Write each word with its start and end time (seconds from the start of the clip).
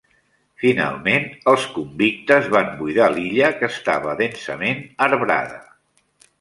Finalment, 0.61 1.27
els 1.51 1.67
convictes 1.75 2.49
van 2.57 2.73
buidar 2.81 3.11
l'illa 3.19 3.53
que 3.61 3.71
estava 3.71 4.19
densament 4.25 4.85
arbrada. 5.11 5.65